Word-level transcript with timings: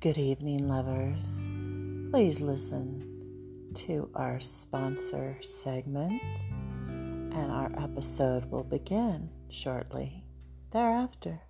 Good 0.00 0.16
evening, 0.16 0.68
lovers. 0.68 1.52
Please 2.12 2.40
listen 2.40 3.72
to 3.74 4.08
our 4.14 4.38
sponsor 4.38 5.36
segment, 5.40 6.22
and 7.32 7.50
our 7.50 7.72
episode 7.76 8.44
will 8.48 8.62
begin 8.62 9.28
shortly 9.48 10.24
thereafter. 10.70 11.40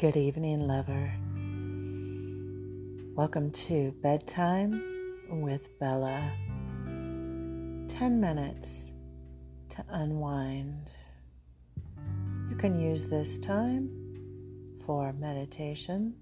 Good 0.00 0.16
evening, 0.16 0.66
lover. 0.66 1.14
Welcome 3.16 3.52
to 3.52 3.92
Bedtime 4.02 4.82
with 5.30 5.78
Bella. 5.78 6.32
10 7.86 7.86
minutes 8.20 8.90
to 9.68 9.84
unwind. 9.88 10.90
You 12.50 12.56
can 12.56 12.80
use 12.80 13.06
this 13.06 13.38
time 13.38 13.88
for 14.84 15.12
meditation 15.12 16.16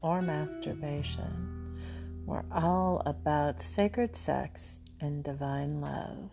or 0.00 0.22
masturbation. 0.22 1.76
We're 2.24 2.46
all 2.50 3.02
about 3.04 3.60
sacred 3.60 4.16
sex 4.16 4.80
and 5.02 5.22
divine 5.22 5.82
love. 5.82 6.32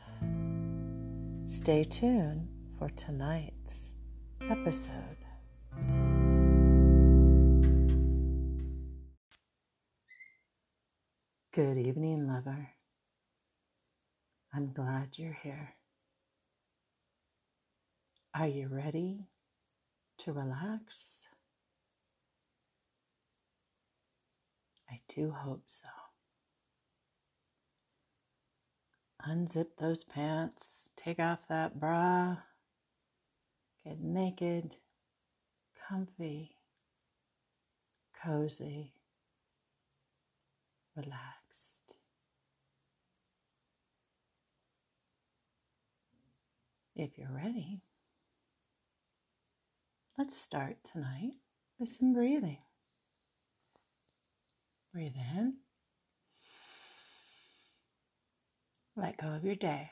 Stay 1.46 1.84
tuned 1.84 2.48
for 2.80 2.88
tonight's 2.92 3.92
episode. 4.50 5.25
Good 11.56 11.78
evening, 11.78 12.28
lover. 12.28 12.72
I'm 14.54 14.74
glad 14.74 15.12
you're 15.16 15.38
here. 15.42 15.76
Are 18.38 18.50
you 18.50 18.68
ready 18.70 19.30
to 20.18 20.34
relax? 20.34 21.30
I 24.92 25.00
do 25.08 25.32
hope 25.32 25.64
so. 25.68 25.88
Unzip 29.26 29.78
those 29.80 30.04
pants, 30.04 30.90
take 30.98 31.20
off 31.20 31.48
that 31.48 31.80
bra, 31.80 32.36
get 33.86 34.02
naked, 34.02 34.76
comfy, 35.88 36.58
cozy, 38.22 38.92
relaxed. 41.56 41.96
If 46.96 47.18
you're 47.18 47.36
ready, 47.36 47.82
let's 50.18 50.38
start 50.40 50.78
tonight 50.84 51.34
with 51.78 51.90
some 51.90 52.14
breathing. 52.14 52.60
Breathe 54.94 55.16
in. 55.36 55.56
Let 58.96 59.18
go 59.18 59.28
of 59.28 59.44
your 59.44 59.56
day. 59.56 59.92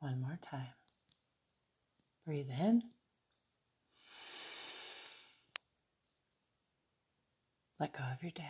One 0.00 0.20
more 0.20 0.38
time. 0.42 0.85
Breathe 2.26 2.50
in. 2.58 2.82
Let 7.78 7.92
go 7.92 8.02
of 8.02 8.20
your 8.20 8.32
day. 8.32 8.42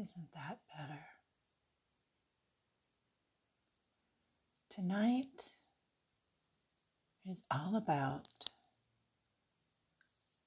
Isn't 0.00 0.32
that 0.32 0.60
better? 0.74 1.00
Tonight 4.70 5.50
is 7.28 7.42
all 7.50 7.76
about 7.76 8.28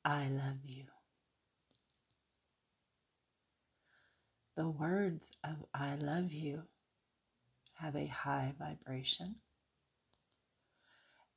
I 0.03 0.27
love 0.29 0.65
you. 0.65 0.85
The 4.61 4.69
words 4.69 5.27
of 5.43 5.65
I 5.73 5.95
love 5.95 6.31
you 6.31 6.61
have 7.79 7.95
a 7.95 8.05
high 8.05 8.53
vibration. 8.59 9.37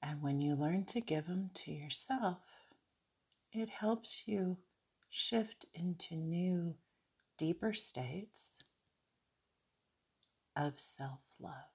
And 0.03 0.21
when 0.21 0.43
you 0.43 0.55
learn 0.55 0.85
to 0.89 1.01
give 1.01 1.27
them 1.27 1.49
to 1.55 1.73
yourself, 1.73 2.43
it 3.51 3.71
helps 3.71 4.25
you 4.27 4.59
shift 5.09 5.65
into 5.73 6.17
new, 6.17 6.75
deeper 7.39 7.73
states 7.73 8.53
of 10.55 10.75
self 10.79 11.21
love. 11.41 11.73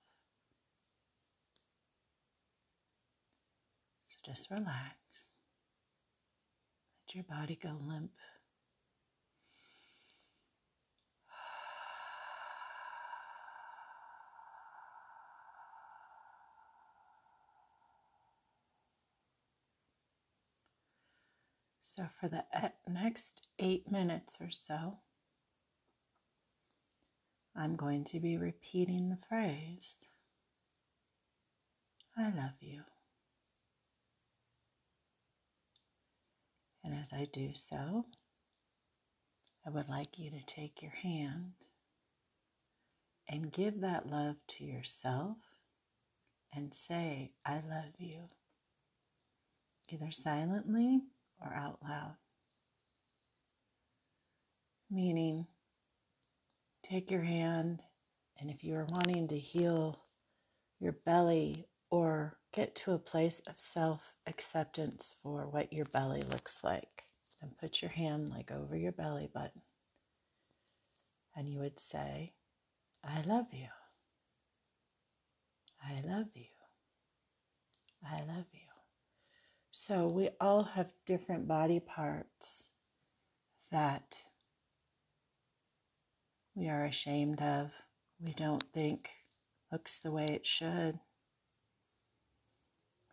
So 4.03 4.17
just 4.23 4.51
relax. 4.51 4.93
Let 7.07 7.15
your 7.15 7.23
body 7.23 7.57
go 7.59 7.75
limp. 7.81 8.11
So, 21.99 22.07
for 22.21 22.29
the 22.29 22.45
next 22.87 23.49
eight 23.59 23.91
minutes 23.91 24.37
or 24.39 24.49
so, 24.49 24.99
I'm 27.53 27.75
going 27.75 28.05
to 28.05 28.21
be 28.21 28.37
repeating 28.37 29.09
the 29.09 29.17
phrase, 29.27 29.97
I 32.17 32.29
love 32.29 32.55
you. 32.61 32.83
And 36.85 36.93
as 36.93 37.11
I 37.11 37.27
do 37.33 37.49
so, 37.53 38.05
I 39.67 39.69
would 39.69 39.89
like 39.89 40.17
you 40.17 40.31
to 40.31 40.45
take 40.45 40.81
your 40.81 40.93
hand 41.03 41.51
and 43.27 43.51
give 43.51 43.81
that 43.81 44.07
love 44.07 44.37
to 44.57 44.63
yourself 44.63 45.35
and 46.55 46.73
say, 46.73 47.33
I 47.45 47.55
love 47.55 47.91
you, 47.97 48.19
either 49.91 50.11
silently 50.11 51.01
or 51.41 51.53
out 51.53 51.79
loud. 51.83 52.15
Meaning, 54.91 55.47
take 56.83 57.11
your 57.11 57.21
hand, 57.21 57.81
and 58.39 58.49
if 58.49 58.63
you 58.63 58.75
are 58.75 58.87
wanting 58.95 59.27
to 59.29 59.37
heal 59.37 60.01
your 60.79 60.93
belly 61.05 61.65
or 61.91 62.37
get 62.53 62.75
to 62.75 62.93
a 62.93 62.99
place 62.99 63.41
of 63.47 63.59
self 63.59 64.13
acceptance 64.27 65.15
for 65.21 65.47
what 65.47 65.73
your 65.73 65.85
belly 65.85 66.23
looks 66.23 66.63
like, 66.63 67.03
then 67.41 67.51
put 67.59 67.81
your 67.81 67.91
hand 67.91 68.29
like 68.29 68.51
over 68.51 68.75
your 68.75 68.91
belly 68.91 69.29
button. 69.33 69.61
And 71.35 71.47
you 71.49 71.59
would 71.59 71.79
say, 71.79 72.33
I 73.03 73.21
love 73.21 73.47
you. 73.51 73.67
I 75.83 76.01
love 76.05 76.27
you. 76.35 76.45
I 78.05 78.19
love 78.27 78.45
you. 78.53 78.58
So 79.81 80.07
we 80.07 80.29
all 80.41 80.63
have 80.63 80.91
different 81.05 81.47
body 81.47 81.79
parts 81.79 82.67
that 83.71 84.25
we 86.53 86.67
are 86.67 86.83
ashamed 86.83 87.41
of, 87.41 87.71
we 88.19 88.33
don't 88.33 88.63
think 88.73 89.09
looks 89.71 89.99
the 89.99 90.11
way 90.11 90.25
it 90.25 90.45
should. 90.45 90.99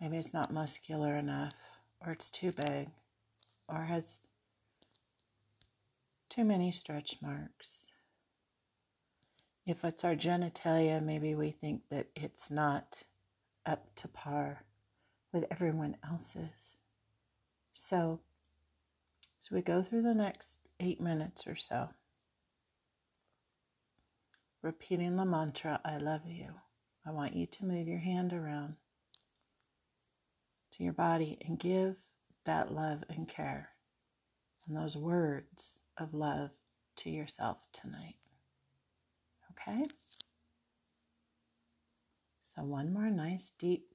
Maybe 0.01 0.17
it's 0.17 0.35
not 0.35 0.53
muscular 0.53 1.17
enough, 1.17 1.55
or 2.05 2.11
it's 2.11 2.33
too 2.33 2.51
big, 2.51 2.89
or 3.69 3.83
has 3.83 4.19
too 6.29 6.45
many 6.45 6.73
stretch 6.73 7.17
marks. 7.23 7.83
If 9.65 9.85
it's 9.85 10.05
our 10.05 10.17
genitalia, 10.17 11.01
maybe 11.01 11.37
we 11.37 11.53
think 11.53 11.83
that 11.91 12.09
it's 12.17 12.51
not 12.51 13.05
up 13.65 13.95
to 13.95 14.09
par 14.09 14.66
with 15.37 15.45
everyone 15.51 15.95
else's. 16.09 16.79
So, 17.75 18.21
as 19.43 19.51
we 19.51 19.61
go 19.61 19.83
through 19.83 20.01
the 20.01 20.15
next 20.15 20.61
eight 20.81 20.99
minutes 20.99 21.47
or 21.47 21.55
so, 21.55 21.91
repeating 24.63 25.17
the 25.17 25.27
mantra, 25.27 25.79
I 25.85 25.99
love 25.99 26.23
you, 26.25 26.55
I 27.07 27.11
want 27.11 27.37
you 27.37 27.45
to 27.45 27.67
move 27.67 27.87
your 27.87 27.99
hand 27.99 28.33
around 28.33 28.77
to 30.73 30.83
your 30.83 30.95
body 30.95 31.37
and 31.47 31.59
give 31.59 31.99
that 32.47 32.73
love 32.73 33.05
and 33.11 33.29
care. 33.29 33.69
and 34.67 34.75
those 34.75 34.97
words 34.97 35.81
of 35.99 36.15
love 36.15 36.51
to 36.97 37.11
yourself 37.11 37.59
tonight. 37.73 38.17
Okay? 39.53 39.85
So, 42.41 42.63
one 42.65 42.91
more 42.91 43.11
nice, 43.11 43.53
deep, 43.59 43.91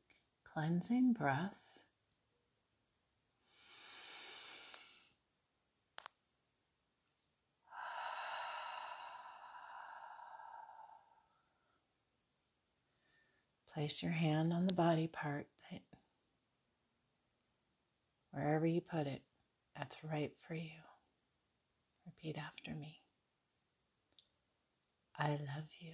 cleansing 0.53 1.13
breath. 1.13 1.79
Place 13.73 14.03
your 14.03 14.11
hand 14.11 14.51
on 14.51 14.67
the 14.67 14.73
body 14.73 15.07
part 15.07 15.47
that 15.71 15.81
wherever 18.31 18.65
you 18.65 18.81
put 18.81 19.07
it, 19.07 19.21
that's 19.77 19.95
right 20.03 20.33
for 20.45 20.55
you. 20.55 20.81
Repeat 22.05 22.37
after 22.37 22.75
me. 22.75 22.99
I 25.17 25.29
love 25.29 25.69
you. 25.79 25.93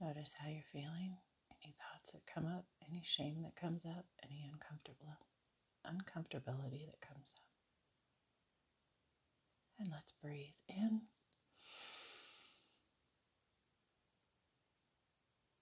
Notice 0.00 0.34
how 0.38 0.48
you're 0.48 0.62
feeling. 0.72 1.16
Any 1.64 1.74
thoughts 1.74 2.12
that 2.12 2.22
come 2.32 2.46
up, 2.46 2.64
any 2.88 3.02
shame 3.04 3.42
that 3.42 3.56
comes 3.56 3.84
up, 3.84 4.06
any 4.22 4.48
uncomfortable 4.52 5.16
uncomfortability 5.86 6.86
that 6.86 7.00
comes 7.00 7.32
up. 7.36 7.42
And 9.80 9.88
let's 9.90 10.12
breathe 10.22 10.54
in 10.68 11.00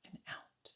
and 0.07 0.19
out. 0.29 0.71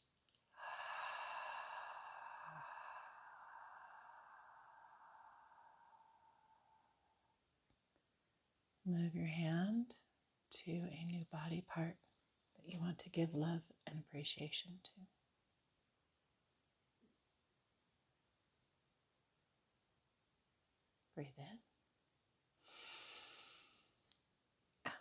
Move 8.86 9.14
your 9.14 9.26
hand 9.26 9.94
to 10.64 10.70
a 10.72 11.04
new 11.06 11.24
body 11.32 11.64
part 11.68 11.96
that 12.64 12.72
you 12.72 12.80
want 12.80 12.98
to 13.00 13.10
give 13.10 13.34
love 13.34 13.62
and 13.86 13.98
appreciation 14.00 14.72
to. 14.84 14.90
Breathe 21.14 21.28
in, 21.38 21.58
out. 24.86 24.94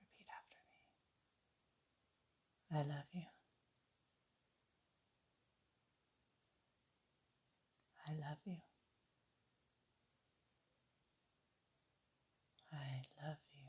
Repeat 0.00 0.26
after 0.30 0.58
me. 0.66 0.74
I 2.72 2.82
love 2.82 3.06
you. 3.12 3.22
I 8.08 8.12
love 8.12 8.38
you. 8.46 8.56
I 12.72 13.02
love 13.26 13.38
you. 13.52 13.68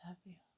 love 0.11 0.17
you. 0.25 0.50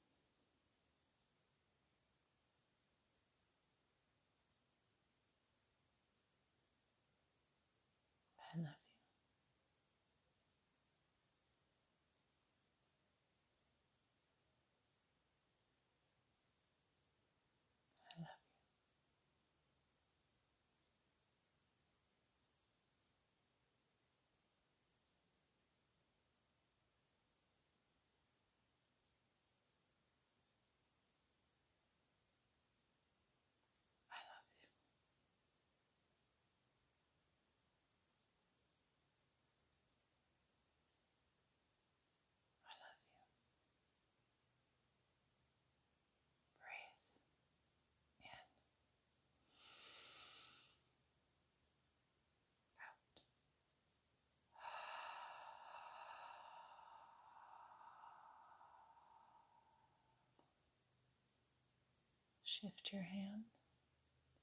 Shift 62.61 62.91
your 62.91 63.01
hand 63.01 63.43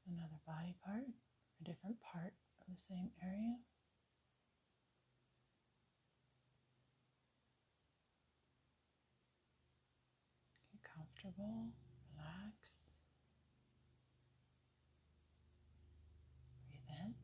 to 0.03 0.11
another 0.11 0.41
body 0.47 0.75
part, 0.85 1.05
a 1.61 1.65
different 1.65 1.97
part 2.01 2.33
of 2.61 2.67
the 2.75 2.83
same 2.89 3.11
area. 3.23 3.57
Get 10.73 10.83
comfortable, 10.83 11.69
relax. 12.17 12.91
Breathe 16.67 16.91
in. 17.05 17.15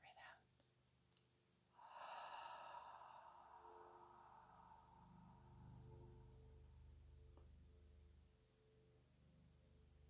Breathe 0.00 0.20
out. 0.20 0.42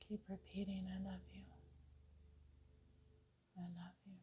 Keep 0.08 0.22
repeating, 0.28 0.86
I 0.88 0.96
love 1.04 1.20
you. 1.34 1.42
I 3.58 3.60
love 3.60 3.94
you. 4.06 4.16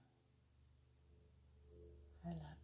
I 2.26 2.30
love 2.30 2.55